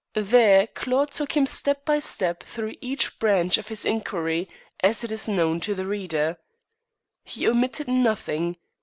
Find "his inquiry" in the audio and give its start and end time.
3.67-4.49